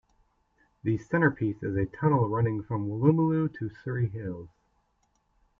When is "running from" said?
2.27-2.89